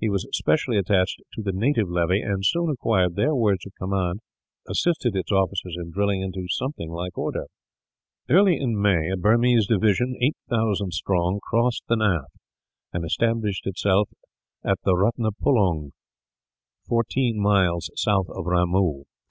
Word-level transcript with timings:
He 0.00 0.10
was 0.10 0.28
specially 0.34 0.76
attached 0.76 1.22
to 1.32 1.40
the 1.40 1.50
native 1.50 1.88
levy 1.88 2.20
and, 2.20 2.44
soon 2.44 2.68
acquiring 2.68 3.14
their 3.14 3.34
words 3.34 3.64
of 3.64 3.72
command, 3.80 4.20
assisted 4.68 5.16
its 5.16 5.32
officers 5.32 5.78
in 5.80 5.90
drilling 5.90 6.20
it 6.20 6.26
into 6.36 6.46
something 6.50 6.90
like 6.90 7.16
order. 7.16 7.46
Early 8.28 8.58
in 8.60 8.78
May 8.78 9.10
a 9.10 9.16
Burmese 9.16 9.66
division, 9.66 10.14
8000 10.50 10.92
strong, 10.92 11.40
crossed 11.42 11.84
the 11.88 11.96
Naaf 11.96 12.26
and 12.92 13.02
established 13.02 13.66
itself 13.66 14.10
at 14.62 14.76
Rutnapullung, 14.84 15.92
fourteen 16.86 17.40
miles 17.40 17.90
south 17.96 18.26
of 18.28 18.44
Ramoo. 18.44 19.04